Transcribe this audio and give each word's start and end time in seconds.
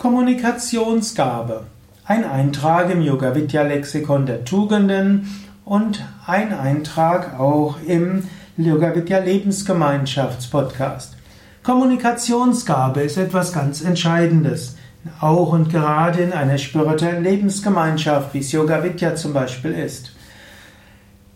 Kommunikationsgabe. 0.00 1.64
Ein 2.06 2.24
Eintrag 2.24 2.90
im 2.90 3.02
Yoga 3.02 3.34
Vidya 3.34 3.64
Lexikon 3.64 4.24
der 4.24 4.46
Tugenden 4.46 5.28
und 5.66 6.02
ein 6.26 6.54
Eintrag 6.54 7.38
auch 7.38 7.76
im 7.86 8.24
Yoga 8.56 8.94
Vidya 8.94 9.18
Lebensgemeinschaftspodcast. 9.18 11.18
Kommunikationsgabe 11.62 13.02
ist 13.02 13.18
etwas 13.18 13.52
ganz 13.52 13.82
Entscheidendes. 13.82 14.76
Auch 15.20 15.52
und 15.52 15.68
gerade 15.68 16.22
in 16.22 16.32
einer 16.32 16.56
spirituellen 16.56 17.22
Lebensgemeinschaft, 17.22 18.32
wie 18.32 18.38
es 18.38 18.52
Yoga 18.52 18.82
Vidya 18.82 19.16
zum 19.16 19.34
Beispiel 19.34 19.72
ist. 19.72 20.12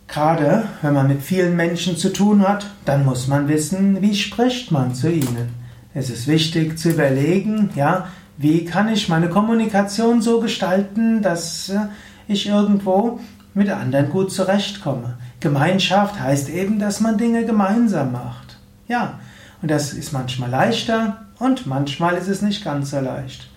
Gerade 0.07 0.63
wenn 0.81 0.95
man 0.95 1.07
mit 1.07 1.21
vielen 1.21 1.55
Menschen 1.55 1.97
zu 1.97 2.11
tun 2.11 2.41
hat, 2.41 2.65
dann 2.85 3.05
muss 3.05 3.27
man 3.27 3.47
wissen, 3.47 4.01
wie 4.01 4.15
spricht 4.15 4.71
man 4.71 4.95
zu 4.95 5.11
ihnen. 5.11 5.53
Es 5.93 6.09
ist 6.09 6.27
wichtig 6.27 6.79
zu 6.79 6.89
überlegen, 6.89 7.69
ja, 7.75 8.07
wie 8.37 8.65
kann 8.65 8.89
ich 8.89 9.09
meine 9.09 9.29
Kommunikation 9.29 10.21
so 10.21 10.39
gestalten, 10.39 11.21
dass 11.21 11.69
äh, 11.69 11.79
ich 12.27 12.47
irgendwo 12.47 13.19
mit 13.53 13.69
anderen 13.69 14.09
gut 14.09 14.31
zurechtkomme? 14.31 15.17
Gemeinschaft 15.39 16.19
heißt 16.19 16.49
eben, 16.49 16.79
dass 16.79 16.99
man 16.99 17.17
Dinge 17.17 17.45
gemeinsam 17.45 18.11
macht. 18.11 18.57
Ja, 18.87 19.19
und 19.61 19.71
das 19.71 19.93
ist 19.93 20.11
manchmal 20.11 20.49
leichter 20.49 21.25
und 21.39 21.65
manchmal 21.65 22.15
ist 22.15 22.27
es 22.27 22.41
nicht 22.41 22.63
ganz 22.63 22.91
so 22.91 22.99
leicht. 22.99 23.47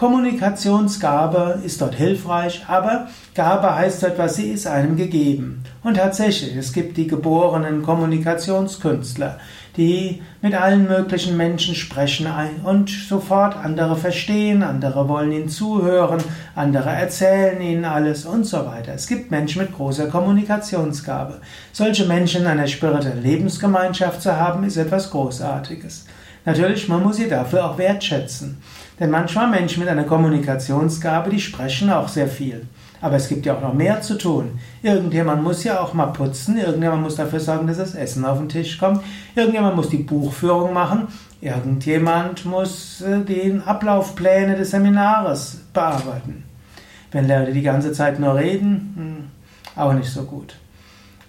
Kommunikationsgabe 0.00 1.60
ist 1.62 1.82
dort 1.82 1.94
hilfreich, 1.94 2.64
aber 2.66 3.08
Gabe 3.34 3.76
heißt 3.76 4.02
etwas, 4.04 4.36
sie 4.36 4.50
ist 4.50 4.66
einem 4.66 4.96
gegeben. 4.96 5.62
Und 5.82 5.98
tatsächlich, 5.98 6.56
es 6.56 6.72
gibt 6.72 6.96
die 6.96 7.06
geborenen 7.06 7.82
Kommunikationskünstler, 7.82 9.38
die 9.76 10.22
mit 10.40 10.54
allen 10.54 10.88
möglichen 10.88 11.36
Menschen 11.36 11.74
sprechen 11.74 12.26
und 12.64 12.88
sofort 12.88 13.54
andere 13.62 13.94
verstehen, 13.94 14.62
andere 14.62 15.06
wollen 15.06 15.32
ihnen 15.32 15.50
zuhören, 15.50 16.22
andere 16.54 16.88
erzählen 16.88 17.60
ihnen 17.60 17.84
alles 17.84 18.24
und 18.24 18.44
so 18.44 18.64
weiter. 18.64 18.94
Es 18.94 19.06
gibt 19.06 19.30
Menschen 19.30 19.60
mit 19.60 19.74
großer 19.74 20.06
Kommunikationsgabe. 20.06 21.42
Solche 21.72 22.06
Menschen 22.06 22.40
in 22.40 22.46
einer 22.46 22.68
spirituellen 22.68 23.22
Lebensgemeinschaft 23.22 24.22
zu 24.22 24.34
haben, 24.34 24.64
ist 24.64 24.78
etwas 24.78 25.10
Großartiges. 25.10 26.06
Natürlich, 26.46 26.88
man 26.88 27.02
muss 27.02 27.16
sie 27.16 27.28
dafür 27.28 27.66
auch 27.66 27.76
wertschätzen. 27.76 28.62
Denn 29.00 29.10
manchmal 29.10 29.48
Menschen 29.48 29.80
mit 29.80 29.88
einer 29.88 30.04
Kommunikationsgabe, 30.04 31.30
die 31.30 31.40
sprechen 31.40 31.90
auch 31.90 32.08
sehr 32.08 32.28
viel. 32.28 32.66
Aber 33.00 33.16
es 33.16 33.28
gibt 33.28 33.46
ja 33.46 33.56
auch 33.56 33.62
noch 33.62 33.72
mehr 33.72 34.02
zu 34.02 34.18
tun. 34.18 34.60
Irgendjemand 34.82 35.42
muss 35.42 35.64
ja 35.64 35.80
auch 35.80 35.94
mal 35.94 36.08
putzen, 36.08 36.58
irgendjemand 36.58 37.02
muss 37.02 37.16
dafür 37.16 37.40
sorgen, 37.40 37.66
dass 37.66 37.78
das 37.78 37.94
Essen 37.94 38.26
auf 38.26 38.36
den 38.36 38.50
Tisch 38.50 38.76
kommt, 38.78 39.02
irgendjemand 39.34 39.74
muss 39.74 39.88
die 39.88 39.96
Buchführung 39.96 40.74
machen, 40.74 41.08
irgendjemand 41.40 42.44
muss 42.44 43.00
äh, 43.00 43.24
die 43.24 43.58
Ablaufpläne 43.64 44.54
des 44.54 44.72
Seminares 44.72 45.62
bearbeiten. 45.72 46.44
Wenn 47.10 47.26
Leute 47.26 47.52
die 47.52 47.62
ganze 47.62 47.92
Zeit 47.92 48.20
nur 48.20 48.34
reden, 48.34 49.30
hm, 49.74 49.82
auch 49.82 49.94
nicht 49.94 50.10
so 50.10 50.24
gut. 50.24 50.56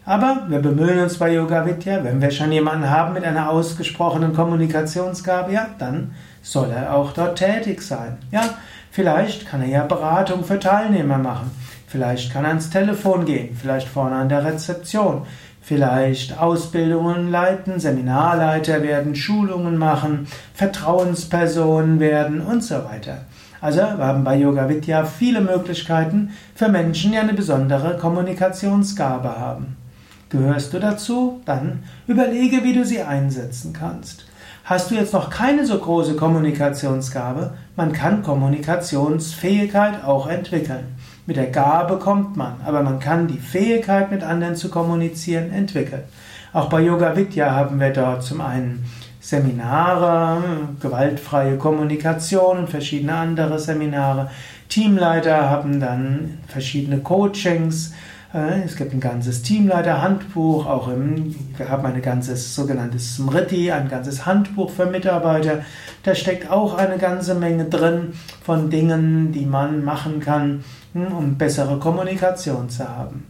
Aber 0.03 0.45
wir 0.47 0.59
bemühen 0.59 0.99
uns 0.99 1.19
bei 1.19 1.31
Yoga 1.31 1.63
Vidya, 1.65 2.03
wenn 2.03 2.21
wir 2.21 2.31
schon 2.31 2.51
jemanden 2.51 2.89
haben 2.89 3.13
mit 3.13 3.23
einer 3.23 3.49
ausgesprochenen 3.49 4.33
Kommunikationsgabe, 4.33 5.53
ja, 5.53 5.67
dann 5.77 6.15
soll 6.41 6.71
er 6.71 6.95
auch 6.95 7.13
dort 7.13 7.37
tätig 7.37 7.83
sein. 7.83 8.17
Ja, 8.31 8.41
vielleicht 8.89 9.47
kann 9.47 9.61
er 9.61 9.67
ja 9.67 9.85
Beratung 9.85 10.43
für 10.43 10.59
Teilnehmer 10.59 11.19
machen. 11.19 11.51
Vielleicht 11.85 12.33
kann 12.33 12.45
er 12.45 12.49
ans 12.49 12.71
Telefon 12.71 13.25
gehen, 13.25 13.55
vielleicht 13.55 13.87
vorne 13.87 14.15
an 14.15 14.29
der 14.29 14.43
Rezeption, 14.43 15.23
vielleicht 15.61 16.39
Ausbildungen 16.39 17.29
leiten, 17.29 17.79
Seminarleiter 17.79 18.81
werden, 18.81 19.13
Schulungen 19.13 19.77
machen, 19.77 20.25
Vertrauenspersonen 20.55 21.99
werden 21.99 22.41
und 22.41 22.63
so 22.63 22.75
weiter. 22.85 23.25
Also 23.59 23.81
wir 23.81 24.05
haben 24.07 24.23
bei 24.23 24.37
Yoga 24.37 24.67
Vidya 24.67 25.05
viele 25.05 25.41
Möglichkeiten 25.41 26.31
für 26.55 26.69
Menschen, 26.69 27.11
die 27.11 27.19
eine 27.19 27.33
besondere 27.33 27.97
Kommunikationsgabe 27.97 29.37
haben. 29.37 29.77
Gehörst 30.31 30.73
du 30.73 30.79
dazu? 30.79 31.41
Dann 31.43 31.83
überlege, 32.07 32.63
wie 32.63 32.73
du 32.73 32.85
sie 32.85 33.01
einsetzen 33.01 33.73
kannst. 33.73 34.25
Hast 34.63 34.89
du 34.89 34.95
jetzt 34.95 35.11
noch 35.11 35.29
keine 35.29 35.65
so 35.65 35.77
große 35.77 36.15
Kommunikationsgabe? 36.15 37.53
Man 37.75 37.91
kann 37.91 38.23
Kommunikationsfähigkeit 38.23 40.05
auch 40.05 40.27
entwickeln. 40.27 40.95
Mit 41.25 41.35
der 41.35 41.47
Gabe 41.47 41.97
kommt 41.97 42.37
man, 42.37 42.61
aber 42.65 42.81
man 42.81 42.99
kann 42.99 43.27
die 43.27 43.39
Fähigkeit, 43.39 44.09
mit 44.09 44.23
anderen 44.23 44.55
zu 44.55 44.69
kommunizieren, 44.69 45.51
entwickeln. 45.51 46.03
Auch 46.53 46.69
bei 46.69 46.79
Yoga 46.79 47.17
Vidya 47.17 47.51
haben 47.51 47.81
wir 47.81 47.91
dort 47.91 48.23
zum 48.23 48.39
einen 48.39 48.85
Seminare, 49.19 50.41
gewaltfreie 50.79 51.57
Kommunikation 51.57 52.59
und 52.59 52.69
verschiedene 52.69 53.15
andere 53.15 53.59
Seminare. 53.59 54.29
Teamleiter 54.69 55.49
haben 55.49 55.81
dann 55.81 56.37
verschiedene 56.47 56.99
Coachings 56.99 57.93
es 58.33 58.77
gibt 58.77 58.93
ein 58.93 59.01
ganzes 59.01 59.41
Teamleiter-Handbuch, 59.41 60.65
auch 60.65 60.87
im, 60.87 61.35
wir 61.57 61.67
haben 61.67 61.85
ein 61.85 62.01
ganzes 62.01 62.55
sogenanntes 62.55 63.15
Smriti, 63.15 63.71
ein 63.73 63.89
ganzes 63.89 64.25
Handbuch 64.25 64.69
für 64.69 64.85
Mitarbeiter. 64.85 65.65
Da 66.03 66.15
steckt 66.15 66.49
auch 66.49 66.75
eine 66.77 66.97
ganze 66.97 67.35
Menge 67.35 67.65
drin 67.65 68.13
von 68.41 68.69
Dingen, 68.69 69.33
die 69.33 69.45
man 69.45 69.83
machen 69.83 70.21
kann, 70.21 70.63
hm, 70.93 71.11
um 71.11 71.37
bessere 71.37 71.77
Kommunikation 71.79 72.69
zu 72.69 72.87
haben. 72.87 73.25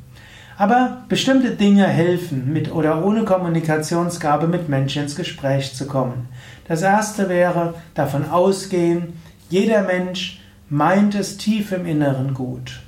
Aber 0.59 1.00
bestimmte 1.09 1.56
Dinge 1.56 1.88
helfen, 1.88 2.53
mit 2.53 2.72
oder 2.72 3.03
ohne 3.03 3.23
Kommunikationsgabe 3.23 4.45
mit 4.45 4.69
Menschen 4.69 5.03
ins 5.03 5.16
Gespräch 5.16 5.73
zu 5.73 5.88
kommen. 5.88 6.29
Das 6.67 6.84
erste 6.84 7.28
wäre 7.28 7.73
davon 7.95 8.29
ausgehen, 8.29 9.13
jeder 9.50 9.81
Mensch 9.81 10.41
meint 10.69 11.16
es 11.16 11.38
tief 11.38 11.72
im 11.72 11.88
Inneren 11.88 12.35
gut. 12.35 12.81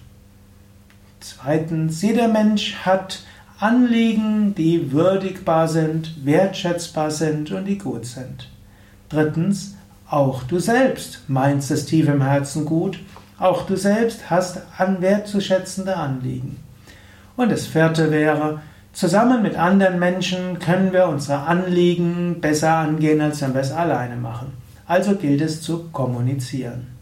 Zweitens, 1.23 2.01
jeder 2.01 2.27
Mensch 2.27 2.75
hat 2.83 3.21
Anliegen, 3.57 4.55
die 4.55 4.91
würdigbar 4.91 5.69
sind, 5.69 6.25
wertschätzbar 6.25 7.11
sind 7.11 7.49
und 7.51 7.63
die 7.63 7.77
gut 7.77 8.05
sind. 8.05 8.49
Drittens, 9.07 9.75
auch 10.09 10.43
du 10.43 10.59
selbst 10.59 11.21
meinst 11.29 11.71
es 11.71 11.85
tief 11.85 12.09
im 12.09 12.21
Herzen 12.21 12.65
gut, 12.65 12.99
auch 13.39 13.65
du 13.65 13.77
selbst 13.77 14.29
hast 14.29 14.63
an 14.77 15.01
wertzuschätzende 15.01 15.95
Anliegen. 15.95 16.59
Und 17.37 17.53
das 17.53 17.67
vierte 17.67 18.11
wäre, 18.11 18.59
zusammen 18.91 19.41
mit 19.41 19.55
anderen 19.55 19.99
Menschen 19.99 20.59
können 20.59 20.91
wir 20.91 21.07
unsere 21.07 21.39
Anliegen 21.43 22.41
besser 22.41 22.75
angehen, 22.75 23.21
als 23.21 23.41
wenn 23.41 23.53
wir 23.53 23.61
es 23.61 23.71
alleine 23.71 24.17
machen. 24.17 24.51
Also 24.87 25.15
gilt 25.15 25.39
es 25.39 25.61
zu 25.61 25.85
kommunizieren. 25.93 26.92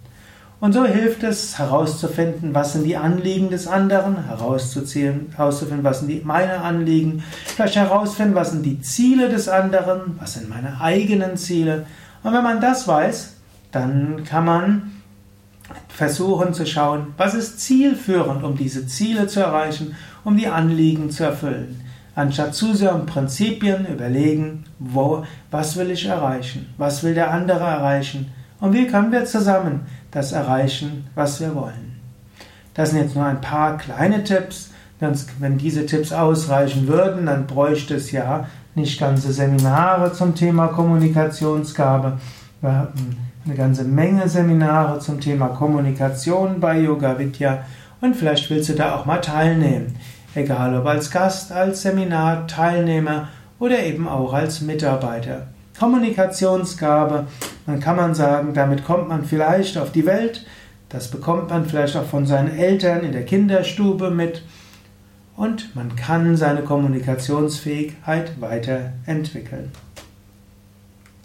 Und 0.62 0.74
so 0.74 0.86
hilft 0.86 1.24
es 1.24 1.58
herauszufinden, 1.58 2.54
was 2.54 2.74
sind 2.74 2.84
die 2.84 2.96
Anliegen 2.96 3.50
des 3.50 3.68
anderen, 3.68 4.26
herauszuziehen, 4.28 5.34
herauszufinden, 5.36 5.84
was 5.84 6.00
sind 6.00 6.10
die, 6.10 6.22
meine 6.24 6.62
Anliegen, 6.62 7.24
vielleicht 7.48 7.78
herausfinden, 7.78 8.36
was 8.36 8.52
sind 8.52 8.64
die 8.64 8.80
Ziele 8.80 9.28
des 9.28 9.50
anderen, 9.50 10.20
was 10.20 10.36
sind 10.36 10.50
meine 10.50 10.80
eigenen 10.80 11.36
Ziele. 11.36 11.88
Und 12.22 12.34
wenn 12.34 12.44
man 12.44 12.62
das 12.62 12.88
weiß, 12.88 13.34
dann 13.72 14.24
kann 14.24 14.46
man 14.46 14.92
versuchen 15.90 16.54
zu 16.54 16.68
schauen, 16.68 17.08
was 17.18 17.34
ist 17.34 17.60
zielführend, 17.60 18.44
um 18.44 18.56
diese 18.56 18.86
Ziele 18.86 19.26
zu 19.26 19.40
erreichen, 19.40 19.96
um 20.24 20.38
die 20.38 20.48
Anliegen 20.48 21.10
zu 21.10 21.24
erfüllen. 21.24 21.82
Anstatt 22.14 22.54
zu 22.54 22.76
sehr 22.76 22.94
um 22.94 23.08
Prinzipien 23.08 23.88
überlegen, 23.88 24.66
wo, 24.78 25.26
was 25.50 25.76
will 25.76 25.90
ich 25.90 26.06
erreichen, 26.06 26.72
was 26.78 27.04
will 27.04 27.16
der 27.16 27.32
andere 27.32 27.64
erreichen 27.64 28.32
und 28.62 28.74
wie 28.74 28.88
können 28.88 29.12
wir 29.12 29.26
zusammen 29.26 29.82
das 30.12 30.32
erreichen, 30.32 31.08
was 31.16 31.42
wir 31.42 31.54
wollen. 31.56 32.00
Das 32.74 32.92
sind 32.92 33.02
jetzt 33.02 33.16
nur 33.16 33.26
ein 33.26 33.42
paar 33.42 33.78
kleine 33.78 34.24
Tipps. 34.24 34.70
Wenn 35.40 35.58
diese 35.58 35.86
Tipps 35.86 36.14
ausreichen 36.14 36.88
würden, 36.88 37.26
dann 37.26 37.48
bräuchte 37.48 37.96
es 37.96 38.12
ja 38.12 38.48
nicht 38.76 39.00
ganze 39.00 39.34
Seminare 39.34 40.14
zum 40.14 40.36
Thema 40.36 40.68
Kommunikationsgabe. 40.68 42.20
Wir 42.62 42.72
haben 42.72 43.18
eine 43.44 43.56
ganze 43.56 43.84
Menge 43.84 44.30
Seminare 44.30 45.00
zum 45.00 45.20
Thema 45.20 45.48
Kommunikation 45.48 46.60
bei 46.60 46.80
Yoga 46.80 47.18
Vidya 47.18 47.66
und 48.00 48.16
vielleicht 48.16 48.50
willst 48.52 48.70
du 48.70 48.74
da 48.74 48.96
auch 48.96 49.06
mal 49.06 49.20
teilnehmen. 49.20 49.96
Egal 50.36 50.78
ob 50.78 50.86
als 50.86 51.10
Gast, 51.10 51.52
als 51.52 51.82
Seminarteilnehmer 51.82 53.30
oder 53.60 53.80
eben 53.80 54.08
auch 54.08 54.34
als 54.34 54.62
Mitarbeiter. 54.62 55.48
Kommunikationsgabe, 55.82 57.26
dann 57.66 57.80
kann 57.80 57.96
man 57.96 58.14
sagen, 58.14 58.54
damit 58.54 58.86
kommt 58.86 59.10
man 59.10 59.26
vielleicht 59.26 59.80
auf 59.80 59.92
die 59.92 60.06
Welt, 60.06 60.46
das 60.90 61.10
bekommt 61.10 61.50
man 61.50 61.66
vielleicht 61.66 61.98
auch 61.98 62.06
von 62.06 62.28
seinen 62.28 62.56
Eltern 62.56 63.04
in 63.04 63.14
der 63.14 63.26
Kinderstube 63.26 64.12
mit. 64.12 64.44
Und 65.36 65.76
man 65.76 65.96
kann 65.96 66.38
seine 66.38 66.62
Kommunikationsfähigkeit 66.62 68.40
weiterentwickeln. 68.40 69.72